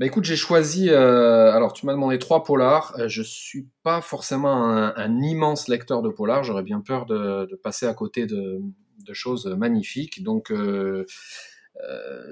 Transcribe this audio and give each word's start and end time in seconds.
Bah 0.00 0.06
écoute, 0.06 0.24
j'ai 0.24 0.34
choisi. 0.34 0.88
Euh, 0.88 1.52
alors, 1.52 1.74
tu 1.74 1.84
m'as 1.84 1.92
demandé 1.92 2.18
trois 2.18 2.42
polars. 2.42 2.94
Euh, 2.98 3.06
je 3.06 3.20
suis 3.20 3.68
pas 3.82 4.00
forcément 4.00 4.72
un, 4.96 5.20
immense 5.20 5.68
lecteur 5.68 6.00
de 6.00 6.08
polars. 6.08 6.42
J'aurais 6.42 6.62
bien 6.62 6.80
peur 6.80 7.04
de, 7.04 7.54
passer 7.62 7.84
à 7.84 7.92
côté 7.92 8.24
de, 8.24 8.62
choses 9.12 9.44
magnifiques. 9.44 10.22
Donc, 10.22 10.52
euh, 10.52 11.04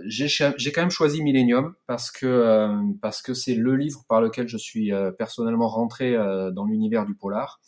j'ai 0.07 0.73
quand 0.73 0.81
même 0.81 0.89
choisi 0.89 1.23
Millennium 1.23 1.75
parce 1.87 2.11
que 2.11 2.71
parce 3.03 3.21
que 3.21 3.35
c'est 3.35 3.55
le 3.55 3.77
livre 3.77 4.03
par 4.09 4.23
lequel 4.23 4.49
je 4.49 4.57
suis 4.57 4.91
personnellement 5.19 5.69
rentré 5.69 6.17
dans 6.53 6.65
l'univers 6.65 7.05
du 7.05 7.15
polar. 7.15 7.61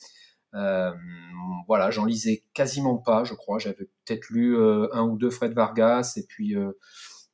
voilà, 1.66 1.90
j'en 1.90 2.06
lisais 2.06 2.44
quasiment 2.54 2.96
pas, 2.96 3.24
je 3.24 3.34
crois. 3.34 3.58
J'avais 3.58 3.90
peut-être 4.06 4.30
lu 4.30 4.56
un 4.56 5.02
ou 5.02 5.18
deux 5.18 5.30
Fred 5.30 5.52
Vargas 5.52 6.14
et 6.16 6.24
puis 6.26 6.56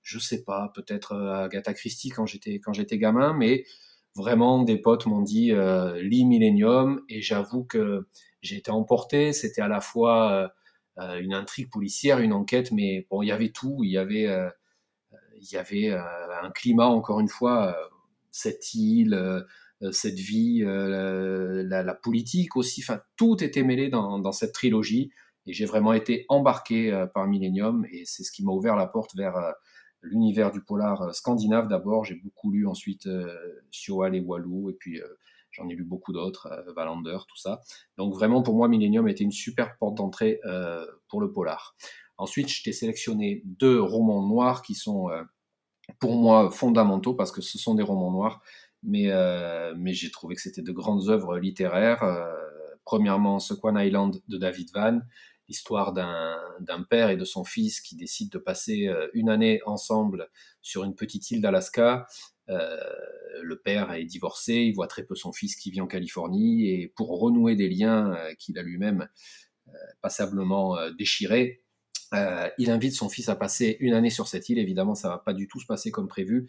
je 0.07 0.21
sais 0.21 0.45
pas, 0.45 0.71
peut-être 0.73 1.13
euh, 1.13 1.45
Agatha 1.45 1.75
Christie 1.75 2.11
quand 2.11 2.27
j'étais 2.27 2.61
quand 2.61 2.73
j'étais 2.73 2.97
gamin, 2.97 3.33
mais 3.33 3.65
vraiment 4.15 4.63
des 4.63 4.79
potes 4.79 5.07
m'ont 5.07 5.21
dit 5.21 5.51
euh, 5.51 6.01
lis 6.01 6.25
Millennium 6.25 7.03
et 7.09 7.21
j'avoue 7.21 7.65
que 7.65 8.07
j'ai 8.41 8.57
été 8.57 8.71
emporté. 8.71 9.33
C'était 9.33 9.63
à 9.63 9.69
la 9.69 9.81
fois 9.81 10.53
euh, 10.99 11.19
une 11.21 11.35
intrigue 11.35 11.71
policière, 11.71 12.21
une 12.21 12.33
enquête, 12.33 12.71
mais 12.71 13.05
bon, 13.11 13.23
il 13.23 13.27
y 13.27 13.33
avait 13.33 13.51
tout. 13.51 13.81
Il 13.83 13.91
y 13.91 13.99
avait 13.99 14.29
il 15.41 15.53
y 15.53 15.57
avait 15.57 15.91
un 15.91 16.51
climat 16.55 16.87
encore 16.87 17.19
une 17.21 17.29
fois, 17.29 17.77
cette 18.31 18.75
île, 18.75 19.45
cette 19.91 20.19
vie, 20.19 20.63
la, 20.65 21.95
politique 21.95 22.57
aussi. 22.57 22.83
Enfin, 22.83 23.01
tout 23.17 23.43
était 23.43 23.63
mêlé 23.65 23.89
dans 23.89 24.33
cette 24.33 24.53
trilogie 24.53 25.11
et 25.47 25.53
j'ai 25.53 25.67
vraiment 25.67 25.93
été 25.93 26.25
embarqué 26.29 27.07
par 27.13 27.27
Millennium 27.27 27.87
et 27.91 28.05
c'est 28.07 28.23
ce 28.23 28.33
qui 28.33 28.45
m'a 28.45 28.53
ouvert 28.53 28.77
la 28.77 28.87
porte 28.87 29.15
vers 29.15 29.35
l'univers 30.07 30.51
du 30.51 30.61
polar 30.61 31.03
euh, 31.03 31.13
scandinave 31.13 31.69
d'abord. 31.69 32.05
J'ai 32.05 32.15
beaucoup 32.15 32.51
lu 32.51 32.67
ensuite 32.67 33.07
euh, 33.07 33.33
Sioal 33.71 34.15
et 34.15 34.21
Walou, 34.21 34.71
et 34.71 34.75
puis 34.75 35.01
euh, 35.01 35.07
j'en 35.51 35.69
ai 35.69 35.75
lu 35.75 35.85
beaucoup 35.85 36.13
d'autres, 36.13 36.49
Valander, 36.75 37.19
tout 37.29 37.37
ça. 37.37 37.61
Donc 37.97 38.15
vraiment, 38.15 38.43
pour 38.43 38.55
moi, 38.55 38.69
Millennium 38.69 39.09
était 39.09 39.25
une 39.25 39.33
super 39.33 39.77
porte 39.79 39.97
d'entrée 39.97 40.39
pour 41.09 41.23
le 41.23 41.33
polar. 41.33 41.77
Ensuite, 42.19 42.49
je 42.49 42.63
t'ai 42.63 42.73
sélectionné 42.73 43.41
deux 43.45 43.81
romans 43.81 44.27
noirs 44.27 44.61
qui 44.61 44.75
sont 44.75 45.09
pour 45.99 46.15
moi 46.15 46.51
fondamentaux 46.51 47.15
parce 47.15 47.33
que 47.33 47.41
ce 47.41 47.57
sont 47.57 47.75
des 47.75 47.83
romans 47.83 48.11
noirs, 48.11 48.43
mais, 48.83 49.11
mais 49.79 49.95
j'ai 49.95 50.11
trouvé 50.11 50.35
que 50.35 50.43
c'était 50.43 50.61
de 50.61 50.73
grandes 50.73 51.09
œuvres 51.09 51.39
littéraires. 51.39 52.05
premièrement, 52.85 53.39
Sequan 53.39 53.79
Island 53.79 54.21
de 54.29 54.37
David 54.37 54.69
Van, 54.75 55.01
l'histoire 55.49 55.93
d'un 55.93 56.83
père 56.89 57.11
et 57.11 57.17
de 57.17 57.25
son 57.25 57.45
fils 57.45 57.81
qui 57.81 57.97
décident 57.97 58.31
de 58.33 58.43
passer 58.43 58.89
euh, 58.89 59.09
une 59.15 59.29
année 59.29 59.61
ensemble 59.67 60.29
sur 60.63 60.85
une 60.85 60.95
petite 60.95 61.31
île 61.31 61.41
d'Alaska. 61.41 62.07
Euh, 62.49 62.77
le 63.43 63.59
père 63.59 63.93
est 63.93 64.05
divorcé, 64.05 64.55
il 64.55 64.75
voit 64.75 64.87
très 64.87 65.05
peu 65.05 65.15
son 65.15 65.33
fils 65.33 65.57
qui 65.57 65.71
vit 65.71 65.81
en 65.81 65.87
Californie, 65.87 66.69
et 66.69 66.93
pour 66.97 67.21
renouer 67.21 67.55
des 67.55 67.69
liens 67.69 68.15
euh, 68.15 68.35
qu'il 68.35 68.59
a 68.59 68.63
lui-même 68.63 69.09
passablement 70.01 70.79
déchirés, 70.93 71.65
il 72.57 72.71
invite 72.71 72.95
son 72.95 73.09
fils 73.09 73.29
à 73.29 73.35
passer 73.35 73.77
une 73.81 73.95
année 73.95 74.11
sur 74.11 74.29
cette 74.29 74.49
île. 74.49 74.59
Évidemment, 74.59 74.95
ça 74.95 75.09
va 75.09 75.19
pas 75.19 75.35
du 75.35 75.49
tout 75.49 75.59
se 75.59 75.67
passer 75.67 75.91
comme 75.91 76.07
prévu, 76.07 76.49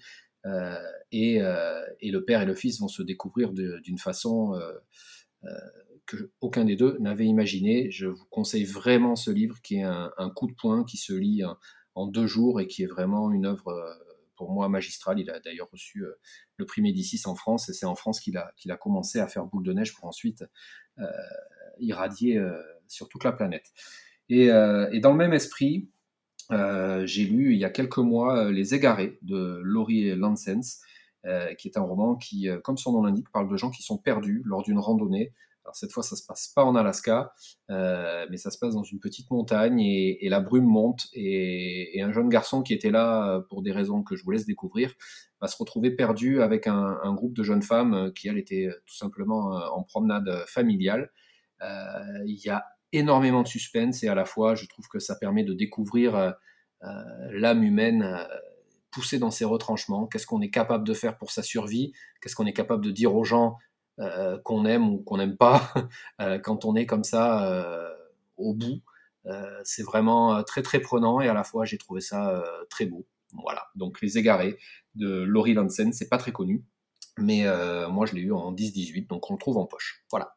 et, 1.12 1.38
et, 1.40 2.12
le 2.12 2.24
père 2.26 2.44
et 2.44 2.46
le 2.46 2.54
fils 2.54 2.80
vont 2.80 2.88
se 2.88 3.02
découvrir 3.02 3.54
d'une 3.54 3.98
façon 3.98 4.54
que 6.08 6.32
aucun 6.42 6.66
des 6.66 6.76
deux 6.76 6.98
n'avait 7.00 7.26
imaginé. 7.26 7.92
Je 7.92 8.08
vous 8.08 8.26
conseille 8.32 8.64
vraiment 8.64 9.16
ce 9.16 9.30
livre 9.30 9.62
qui 9.62 9.76
est 9.76 9.84
un, 9.84 10.30
coup 10.36 10.48
de 10.48 10.54
poing 10.54 10.84
qui 10.84 10.98
se 10.98 11.14
lit 11.14 11.44
en, 11.94 12.08
deux 12.08 12.28
jours 12.28 12.62
et 12.62 12.68
qui 12.68 12.84
est 12.84 12.88
vraiment 12.88 13.32
une 13.32 13.46
œuvre 13.46 13.68
euh, 13.70 13.94
pour 14.36 14.52
moi 14.52 14.70
magistrale. 14.70 15.20
Il 15.20 15.30
a 15.30 15.40
d'ailleurs 15.40 15.70
reçu 15.72 16.04
euh, 16.04 16.14
le 16.58 16.66
prix 16.66 16.82
Médicis 16.82 17.22
en 17.26 17.36
France 17.36 17.70
et 17.70 17.74
c'est 17.74 17.86
en 17.86 17.96
France 17.96 18.20
qu'il 18.20 18.38
a, 18.38 18.78
commencé 18.78 19.20
à 19.20 19.28
faire 19.28 19.46
boule 19.46 19.64
de 19.64 19.74
neige 19.74 19.94
pour 19.94 20.06
ensuite 20.06 20.44
euh, 21.00 21.06
irradier 21.80 22.42
sur 22.88 23.10
toute 23.10 23.24
la 23.24 23.32
planète. 23.32 23.66
Et, 24.30 24.48
dans 24.48 25.12
le 25.12 25.18
même 25.18 25.34
esprit, 25.34 25.90
j'ai 26.50 27.26
lu 27.26 27.54
il 27.54 27.60
y 27.60 27.66
a 27.66 27.70
quelques 27.70 27.98
mois 27.98 28.52
Les 28.52 28.74
Égarés 28.74 29.20
de 29.22 29.60
Laurie 29.64 30.16
Lansens, 30.16 30.82
qui 31.58 31.68
est 31.68 31.78
un 31.78 31.82
roman 31.82 32.16
qui, 32.16 32.48
comme 32.64 32.78
son 32.78 32.94
nom 32.94 33.04
l'indique, 33.04 33.30
parle 33.32 33.50
de 33.50 33.58
gens 33.58 33.70
qui 33.70 33.84
sont 33.84 33.98
perdus 33.98 34.42
lors 34.46 34.64
d'une 34.64 34.80
randonnée 34.80 35.34
alors 35.68 35.76
cette 35.76 35.92
fois, 35.92 36.02
ça 36.02 36.16
se 36.16 36.26
passe 36.26 36.48
pas 36.48 36.64
en 36.64 36.76
Alaska, 36.76 37.34
euh, 37.70 38.26
mais 38.32 38.38
ça 38.38 38.52
se 38.52 38.58
passe 38.58 38.74
dans 38.74 38.84
une 38.84 39.02
petite 39.02 39.30
montagne 39.32 39.82
et, 39.82 40.30
la 40.30 40.40
brume 40.40 40.64
monte 40.64 41.08
et, 41.12 42.02
un 42.02 42.14
jeune 42.14 42.30
garçon 42.30 42.64
qui 42.64 42.74
était 42.74 42.90
là 42.90 43.30
euh, 43.30 43.42
pour 43.42 43.62
des 43.62 43.74
raisons 43.74 44.02
que 44.02 44.16
je 44.16 44.24
vous 44.24 44.32
laisse 44.32 44.46
découvrir 44.46 44.94
va 45.42 45.50
se 45.50 45.58
retrouver 45.58 45.92
perdu 45.92 46.42
avec 46.42 46.68
un, 46.68 47.14
groupe 47.14 47.34
de 47.34 47.44
jeunes 47.44 47.64
femmes 47.64 47.94
euh, 47.94 48.12
qui 48.12 48.30
elles 48.30 48.38
étaient 48.38 48.70
tout 48.86 48.96
simplement 48.96 49.50
en 49.76 49.84
promenade 49.84 50.46
familiale. 50.48 51.12
Il 51.62 52.40
y 52.46 52.50
a 52.50 52.64
énormément 52.94 53.42
de 53.44 53.48
suspense 53.50 54.04
et 54.04 54.08
à 54.08 54.16
la 54.16 54.24
fois, 54.24 54.56
je 54.56 54.68
trouve 54.68 54.88
que 54.88 55.00
ça 55.00 55.18
permet 55.18 55.44
de 55.44 55.54
découvrir 55.54 56.34
l'âme 56.82 57.64
humaine 57.64 58.26
dans 59.20 59.32
ses 59.32 59.46
retranchements? 59.46 60.08
Qu'est-ce 60.08 60.28
qu'on 60.28 60.42
est 60.42 60.50
capable 60.50 60.86
de 60.86 60.94
faire 60.94 61.18
pour 61.18 61.32
sa 61.32 61.44
survie? 61.44 61.94
Qu'est-ce 62.22 62.36
qu'on 62.36 62.46
est 62.46 62.54
capable 62.54 62.84
de 62.84 62.92
dire 62.92 63.16
aux 63.16 63.24
gens 63.24 63.58
euh, 64.00 64.38
qu'on 64.40 64.66
aime 64.66 64.90
ou 64.90 65.00
qu'on 65.00 65.18
n'aime 65.18 65.38
pas 65.38 65.74
euh, 66.22 66.38
quand 66.38 66.66
on 66.66 66.76
est 66.76 66.86
comme 66.86 67.04
ça 67.04 67.52
euh, 67.52 67.90
au 68.38 68.54
bout? 68.54 68.82
c'est 69.66 69.84
vraiment 69.84 70.42
très 70.44 70.62
très 70.62 70.80
prenant 70.80 71.20
et 71.20 71.28
à 71.28 71.34
la 71.34 71.44
fois 71.44 71.66
j'ai 71.66 71.78
trouvé 71.78 72.00
ça 72.00 72.42
très 72.70 72.86
beau. 72.86 73.06
Voilà, 73.34 73.68
donc 73.76 74.00
Les 74.00 74.18
Égarés 74.18 74.58
de 74.96 75.22
Laurie 75.24 75.54
Lansen, 75.54 75.92
c'est 75.92 76.08
pas 76.08 76.18
très 76.18 76.32
connu, 76.32 76.64
mais 77.18 77.44
moi 77.90 78.06
je 78.06 78.16
l'ai 78.16 78.22
eu 78.22 78.32
en 78.32 78.54
10-18, 78.54 79.08
donc 79.08 79.30
on 79.30 79.34
le 79.34 79.38
trouve 79.38 79.58
en 79.58 79.66
poche. 79.66 80.06
Voilà. 80.12 80.37